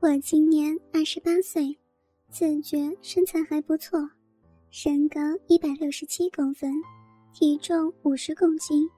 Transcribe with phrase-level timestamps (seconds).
[0.00, 1.76] 我今年二十八岁，
[2.30, 3.98] 自觉身材还不错，
[4.70, 5.18] 身高
[5.48, 6.72] 一百六十七公分，
[7.34, 8.88] 体重五十公斤，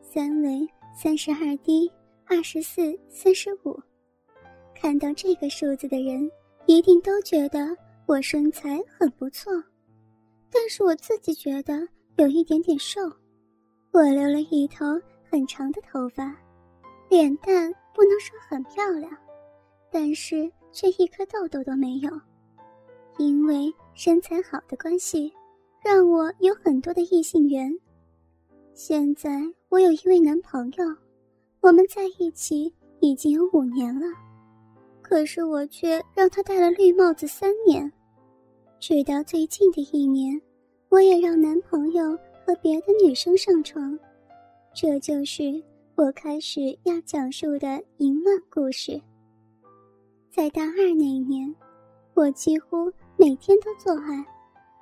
[0.00, 0.64] 三围
[0.96, 1.90] 三十二 D，
[2.24, 3.76] 二十四三十五。
[4.76, 6.30] 看到这个数字的人，
[6.66, 7.76] 一定都觉得
[8.06, 9.52] 我身材很不错，
[10.52, 13.00] 但是我自己觉得有一点点瘦。
[13.90, 14.86] 我留了一头
[15.28, 16.32] 很长的头发，
[17.10, 19.10] 脸蛋不能说很漂亮。
[19.94, 22.10] 但是却一颗痘痘都没有，
[23.16, 25.32] 因为身材好的关系，
[25.84, 27.72] 让我有很多的异性缘。
[28.72, 30.84] 现在我有一位男朋友，
[31.60, 34.04] 我们在一起已经有五年了，
[35.00, 37.88] 可是我却让他戴了绿帽子三年。
[38.80, 40.42] 直到最近的一年，
[40.88, 43.96] 我也让男朋友和别的女生上床，
[44.74, 45.62] 这就是
[45.94, 49.00] 我开始要讲述的淫乱故事。
[50.34, 51.54] 在大二那一年，
[52.14, 54.26] 我几乎每天都做爱，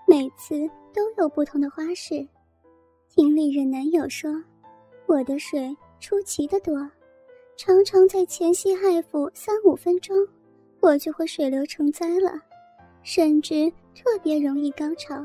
[0.08, 2.26] 每次都有不同的花式。
[3.10, 4.30] 听历任男友说，
[5.04, 6.90] 我的水出奇的多，
[7.54, 10.16] 常常在前戏爱抚三五分钟，
[10.80, 12.32] 我就会水流成灾了，
[13.02, 15.22] 甚至特别容易高潮。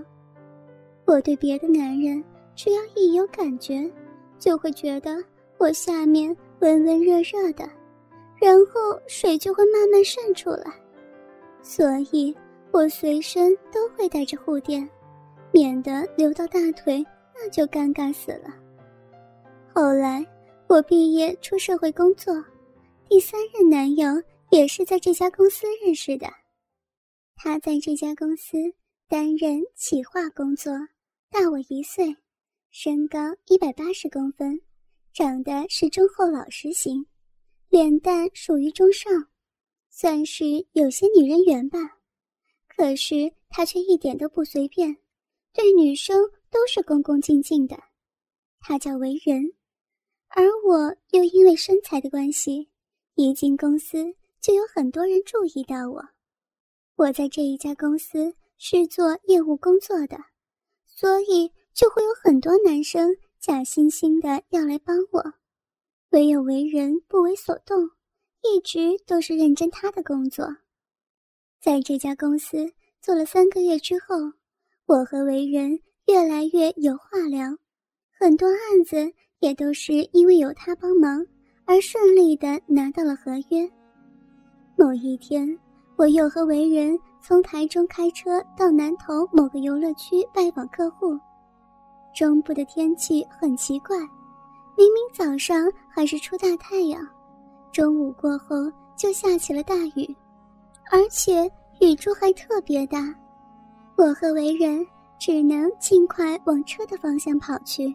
[1.06, 2.22] 我对别的男人，
[2.54, 3.90] 只要一有感觉，
[4.38, 5.24] 就会觉得
[5.58, 7.77] 我下面温温热热的。
[8.40, 10.74] 然后水就会慢慢渗出来，
[11.62, 12.36] 所以
[12.72, 14.88] 我随身都会带着护垫，
[15.52, 18.54] 免得流到大腿，那就尴尬死了。
[19.74, 20.26] 后来
[20.68, 22.34] 我毕业出社会工作，
[23.10, 24.22] 第三任男友
[24.52, 26.28] 也是在这家公司认识的，
[27.36, 28.58] 他在这家公司
[29.10, 30.74] 担任企划工作，
[31.32, 32.16] 大我一岁，
[32.70, 34.62] 身高一百八十公分，
[35.14, 37.06] 长得是忠厚老实型。
[37.78, 39.28] 脸蛋属于中上，
[39.92, 42.00] 算是有些女人缘吧。
[42.68, 44.98] 可是他却一点都不随便，
[45.54, 47.78] 对女生都是恭恭敬敬的。
[48.60, 49.54] 他叫为人，
[50.30, 52.68] 而我又因为身材的关系，
[53.14, 56.04] 一进公司就有很多人注意到我。
[56.96, 60.18] 我在这一家公司是做业务工作的，
[60.88, 65.34] 所以就会有很多男生假惺惺的要来帮我。
[66.12, 67.78] 唯有为人不为所动，
[68.42, 70.48] 一直都是认真他的工作。
[71.60, 74.16] 在这家公司做了三个月之后，
[74.86, 77.50] 我和为人越来越有话聊，
[78.18, 81.26] 很多案子也都是因为有他帮忙
[81.66, 83.70] 而顺利的拿到了合约。
[84.78, 85.60] 某一天，
[85.98, 91.20] 我又和为人从台中开车到南头某个游乐区拜访客户，
[92.16, 93.98] 中部的天气很奇怪。
[94.78, 97.02] 明明早上还是出大太阳，
[97.72, 100.16] 中午过后就下起了大雨，
[100.92, 101.52] 而且
[101.82, 103.14] 雨珠还特别大。
[103.98, 104.86] 我和为人
[105.18, 107.94] 只能尽快往车的方向跑去。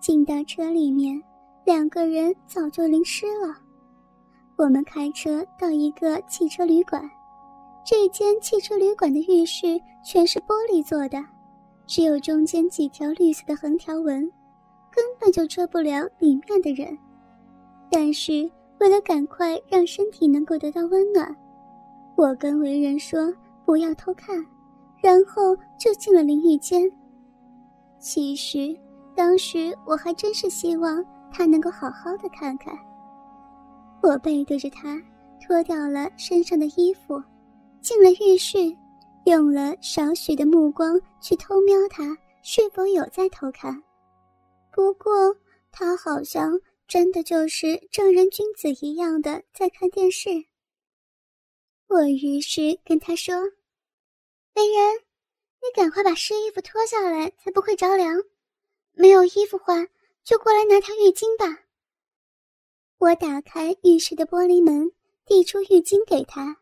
[0.00, 1.22] 进到车里面，
[1.64, 3.56] 两个人早就淋湿了。
[4.56, 7.08] 我们开车到一个汽车旅馆，
[7.86, 11.24] 这间汽车旅馆的浴室全是玻璃做的，
[11.86, 14.28] 只有中间几条绿色的横条纹。
[14.94, 16.96] 根本就遮不了里面的人，
[17.90, 18.48] 但是
[18.78, 21.34] 为了赶快让身体能够得到温暖，
[22.16, 23.32] 我跟为人说
[23.64, 24.36] 不要偷看，
[25.02, 26.90] 然后就进了淋浴间。
[27.98, 28.76] 其实
[29.14, 32.76] 当时我还真是希望他能够好好的看看。
[34.02, 35.00] 我背对着他，
[35.40, 37.22] 脱掉了身上的衣服，
[37.80, 38.58] 进了浴室，
[39.24, 42.04] 用了少许的目光去偷瞄他
[42.42, 43.80] 是否有在偷看。
[44.72, 45.36] 不过，
[45.70, 50.30] 他好像真的就是正人君子一样的在看电视。
[51.88, 53.34] 我于是跟他说
[54.56, 54.96] ：“美人，
[55.60, 58.16] 你赶快把湿衣服脱下来，才不会着凉。
[58.92, 59.86] 没有衣服换，
[60.24, 61.64] 就过来拿条浴巾吧。”
[62.96, 64.90] 我打开浴室的玻璃门，
[65.26, 66.56] 递出浴巾给他。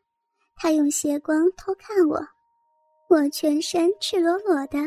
[0.56, 2.20] 他用斜光偷看我，
[3.08, 4.78] 我全身赤裸裸的，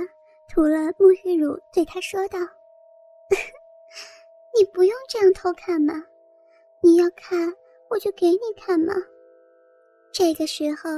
[0.49, 2.39] 涂了沐浴乳，对他说道。
[4.57, 5.93] 你不用这样偷看嘛，
[6.81, 7.53] 你要看
[7.89, 8.93] 我就给你看嘛。
[10.11, 10.89] 这个时候，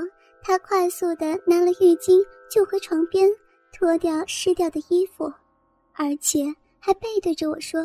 [0.42, 3.30] 他快速的拿了浴巾就回床边，
[3.72, 5.32] 脱掉湿掉的衣服，
[5.94, 6.44] 而且
[6.80, 7.82] 还背对着我说，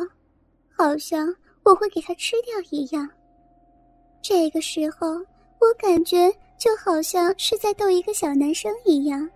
[0.77, 1.33] 好像
[1.63, 3.09] 我会给他吃掉一样。
[4.21, 5.07] 这个时候，
[5.59, 9.29] 我感觉就好像是在逗一个小男生一样，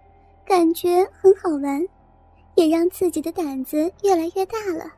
[0.45, 1.81] 感觉很好玩。
[2.55, 4.91] 也让自己的胆子越来越大了，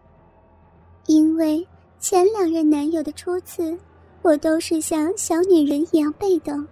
[1.08, 1.68] 因为
[2.00, 3.78] 前两任男友的初次，
[4.22, 6.68] 我都是像小女人一样被动，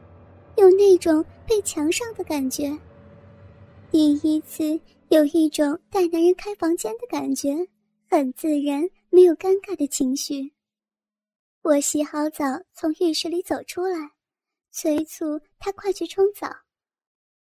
[0.57, 2.77] 有那种被强上的感觉。
[3.91, 4.79] 第一次
[5.09, 7.55] 有一种带男人开房间的感觉，
[8.09, 10.51] 很自然，没有尴尬的情绪。
[11.61, 12.43] 我洗好澡，
[12.73, 14.11] 从浴室里走出来，
[14.71, 16.47] 催促他快去冲澡。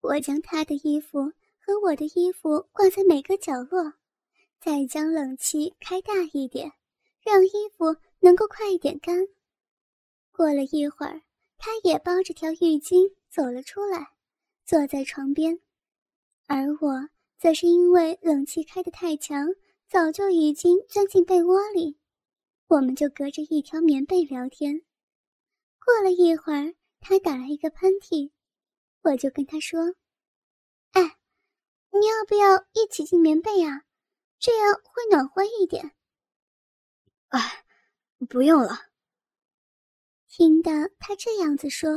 [0.03, 1.33] 我将他的衣服
[1.73, 3.95] 和我的衣服挂在每个角落，
[4.61, 6.71] 再将冷气开大一点，
[7.23, 9.27] 让衣服能够快一点干。
[10.33, 11.23] 过了一会儿，
[11.57, 14.09] 他也包着条浴巾走了出来，
[14.67, 15.61] 坐在床边。
[16.47, 17.09] 而我
[17.39, 19.49] 则是因为冷气开得太强，
[19.89, 21.97] 早就已经钻进被窝里，
[22.67, 24.83] 我们就隔着一条棉被聊天。
[25.83, 28.31] 过了一会儿，他打了一个喷嚏，
[29.01, 29.95] 我就跟他说：“，
[31.93, 33.83] 你要不要一起进棉被啊？
[34.39, 35.93] 这样会暖和一点。
[37.29, 37.65] ”“哎，
[38.29, 38.71] 不用了。”
[40.29, 41.91] 听到他这样子说，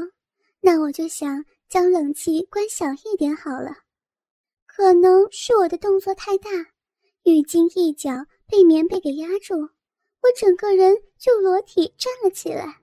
[0.59, 3.71] 那我就想将冷气关小一点好了。
[4.65, 6.49] 可能是我的动作太大，
[7.23, 8.11] 浴巾一角
[8.45, 12.81] 被棉被给压住，我整个人就裸体站了起来，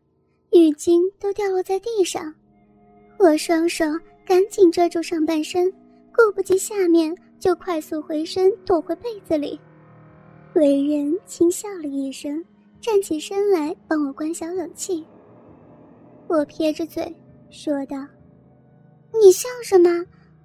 [0.52, 2.34] 浴巾都掉落在地上。
[3.18, 3.84] 我双手
[4.26, 5.70] 赶紧遮住上半身，
[6.14, 9.58] 顾不及下面，就快速回身躲回被子里。
[10.54, 12.44] 为人轻笑了一声，
[12.80, 15.04] 站起身来帮我关小冷气。
[16.28, 17.14] 我撇着嘴
[17.50, 17.96] 说道
[19.20, 20.04] ：“你笑什么？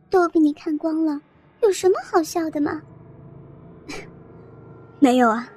[0.09, 1.19] 都被你看光了。”
[1.63, 2.81] 有什么好笑的吗？
[4.99, 5.49] 没有啊，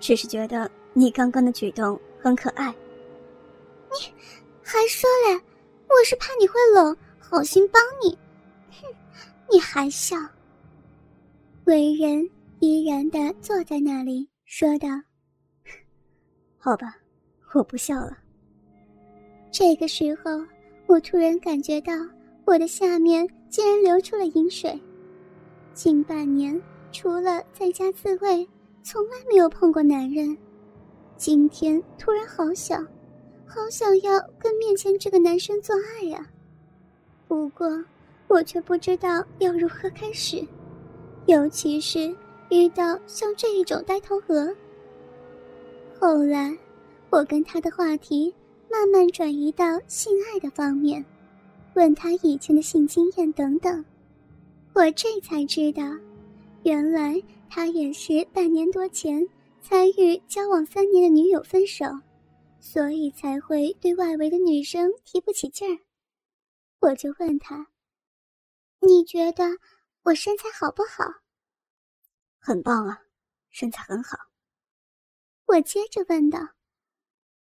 [0.00, 2.74] 只是觉得你刚刚的举动很可爱。
[3.90, 4.12] 你
[4.62, 5.40] 还说嘞，
[5.88, 8.18] 我是怕你会冷，好心帮你。
[9.52, 10.16] 你还笑。
[11.64, 12.28] 为人
[12.60, 14.88] 依然的坐在那里，说道
[16.58, 16.96] ：“好吧，
[17.54, 18.18] 我不笑了。”
[19.50, 20.30] 这个时候，
[20.86, 21.92] 我突然感觉到
[22.44, 24.78] 我的下面竟然流出了饮水。
[25.74, 26.60] 近半年，
[26.92, 28.48] 除了在家自慰，
[28.82, 30.36] 从来没有碰过男人。
[31.16, 32.86] 今天突然好想，
[33.46, 36.26] 好想要跟面前这个男生做爱呀！
[37.26, 37.68] 不过
[38.28, 40.46] 我却不知道要如何开始，
[41.26, 42.14] 尤其是
[42.50, 44.54] 遇到像这一种呆头鹅。
[45.98, 46.56] 后来，
[47.10, 48.34] 我跟他的话题
[48.70, 51.04] 慢慢转移到性爱的方面，
[51.74, 53.84] 问他以前的性经验等等。
[54.74, 55.82] 我这才知道，
[56.64, 59.26] 原来他也是半年多前
[59.62, 61.86] 才与交往三年的女友分手，
[62.60, 65.78] 所以才会对外围的女生提不起劲儿。
[66.80, 67.66] 我就问他
[68.86, 69.44] ：“你觉得
[70.02, 71.04] 我身材好不好
[72.38, 73.02] ？”“很棒啊，
[73.50, 74.16] 身材很好。”
[75.46, 76.38] 我接着问道：“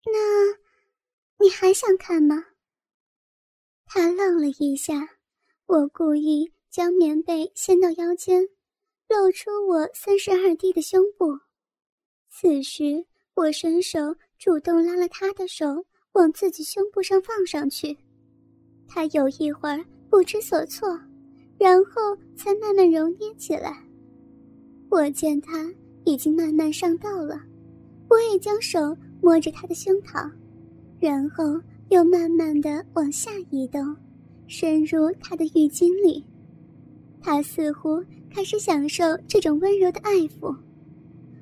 [0.07, 0.59] 那，
[1.39, 2.45] 你还想看吗？”
[3.87, 5.17] 他愣了一下，
[5.67, 6.53] 我故意。
[6.73, 8.49] 将棉被掀到腰间，
[9.07, 11.39] 露出我三十二 D 的胸部。
[12.31, 13.99] 此时，我伸手
[14.39, 15.67] 主动拉了他的手，
[16.13, 17.95] 往自己胸部上放上去。
[18.89, 20.99] 他有一会儿不知所措，
[21.63, 21.93] 然后
[22.35, 23.85] 才慢慢揉捏起来。
[24.89, 25.73] 我见他
[26.03, 27.41] 已经慢慢上道了，
[28.09, 30.29] 我也将手摸着他的胸膛，
[30.99, 31.45] 然后
[31.91, 33.95] 又慢慢的往下移动，
[34.49, 36.25] 深入他的浴巾里。
[37.21, 40.53] 他似乎开始享受这种温柔的爱抚，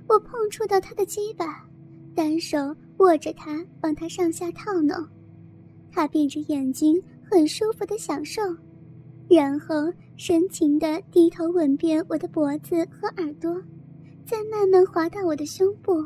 [0.06, 1.66] 我碰触到他的鸡巴，
[2.14, 2.58] 单手
[2.98, 4.94] 握着他，帮他上下套弄。
[5.90, 8.42] 他闭着眼睛，很舒服的享受，
[9.30, 9.76] 然后
[10.16, 13.54] 深情的低头吻遍我的脖子和耳朵，
[14.26, 16.04] 再慢慢滑到我的胸部，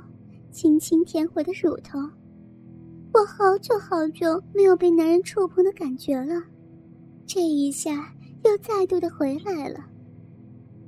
[0.51, 1.99] 轻轻舔我的乳头。
[3.15, 6.43] 我好久好久没有被男人触碰的感觉了，
[7.27, 8.11] 这一下。
[8.45, 9.81] 又再度的回来了，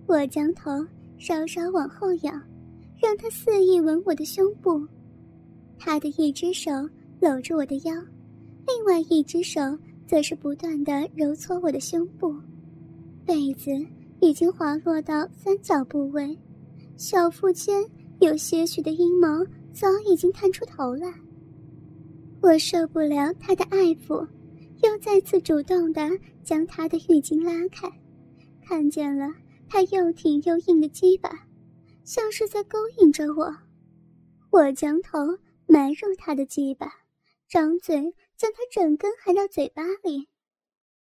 [0.07, 0.71] 我将头
[1.17, 2.39] 稍稍往后仰，
[3.01, 4.87] 让他肆意吻我的胸部。
[5.79, 6.71] 他的一只手
[7.19, 7.95] 搂着我的腰，
[8.67, 9.59] 另外一只手
[10.07, 12.35] 则是不断的揉搓我的胸部。
[13.25, 13.71] 被子
[14.21, 16.37] 已经滑落到三角部位，
[16.97, 17.85] 小腹间
[18.21, 21.13] 有些许的阴毛早已经探出头来。
[22.41, 24.27] 我受不了他的爱抚。
[24.83, 26.07] 又再次主动的
[26.45, 27.91] 将他的浴巾拉开，
[28.63, 29.27] 看见了
[29.67, 31.31] 他又挺又硬的鸡巴，
[32.05, 33.51] 像是在勾引着我。
[34.51, 35.19] 我将头
[35.67, 36.93] 埋入他的鸡巴，
[37.49, 40.29] 张嘴将他整根含到嘴巴里，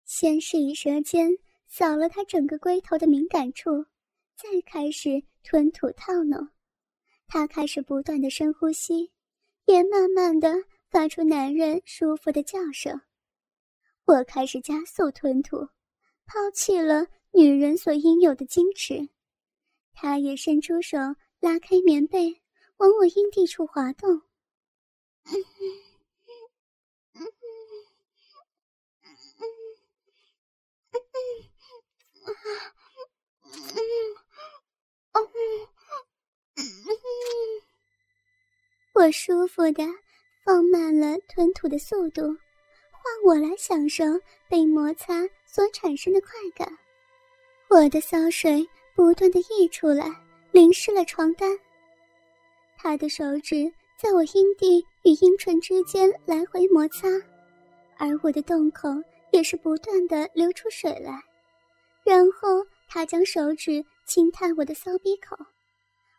[0.05, 1.31] 先是以舌尖
[1.67, 3.85] 扫了他整个龟头的敏感处，
[4.35, 6.49] 再开始吞吐套弄。
[7.27, 9.11] 他开始不断的深呼吸，
[9.65, 10.53] 也慢慢的
[10.89, 13.01] 发出男人舒服的叫声。
[14.05, 15.57] 我开始加速吞吐，
[16.25, 19.09] 抛弃了女人所应有的矜持。
[19.91, 20.97] 他也伸出手
[21.39, 22.41] 拉开棉被，
[22.77, 24.21] 往我阴蒂处滑动。
[38.93, 39.83] 我舒服的
[40.43, 42.21] 放慢了吞吐的速度，
[42.91, 44.03] 换我来享受
[44.49, 46.67] 被摩擦所产生的快感。
[47.69, 50.09] 我的骚水不断的溢出来，
[50.51, 51.59] 淋湿了床单。
[52.77, 57.07] 他的手指在我阴蒂与阴唇之间来回摩擦，
[57.97, 58.89] 而我的洞口
[59.35, 61.21] 也是不断的流出水来。
[62.05, 65.35] 然后他将手指轻探我的骚逼口。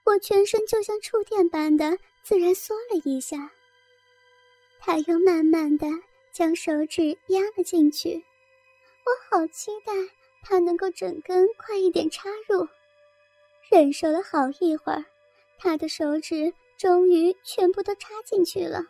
[0.04, 3.50] 我全身就像触电般的自然缩了一下，
[4.78, 5.86] 他又慢慢的
[6.30, 8.22] 将手指压了进去，
[9.06, 9.94] 我好期待
[10.42, 12.68] 他能够整根快一点插入。
[13.70, 15.02] 忍受了好一会儿，
[15.58, 18.84] 他的手指终于全部都插进去了，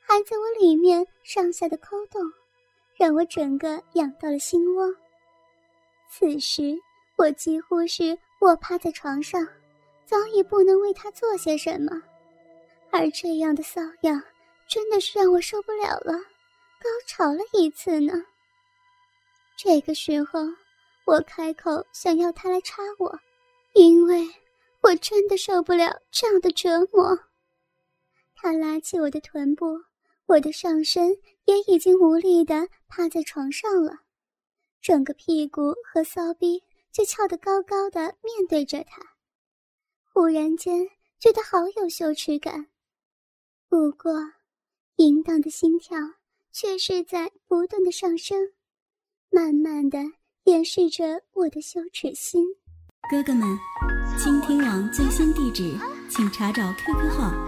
[0.00, 2.22] 还在我里面上下的抠动，
[2.98, 4.94] 让我整个痒到了心窝。
[6.10, 6.78] 此时
[7.16, 9.46] 我几乎是卧趴在床上。
[10.04, 12.02] 早已不能为他做些什么，
[12.90, 14.22] 而这样的瘙痒
[14.66, 18.14] 真的是让我受不了了，高潮了一次呢。
[19.54, 20.40] 这个时候，
[21.04, 23.20] 我开口想要他来插我，
[23.74, 24.26] 因为
[24.80, 27.18] 我真的受不了这样的折磨。
[28.34, 29.78] 他拉起我的臀部，
[30.28, 31.16] 我的上身
[31.46, 34.00] 也已经无力的趴在床上了，
[34.82, 39.00] 整个屁股和骚逼就翘得高高的，面对着他。
[40.12, 40.86] 忽然间
[41.18, 42.66] 觉得好有羞耻感，
[43.70, 44.12] 不过，
[44.96, 45.98] 淫荡的心跳
[46.52, 48.52] 却是在不断的上升，
[49.30, 49.98] 慢慢的
[50.44, 52.44] 掩饰着我的羞耻心。
[53.10, 53.48] 哥哥们，
[54.18, 55.74] 倾听网最新地址，
[56.10, 57.47] 请查找 QQ 号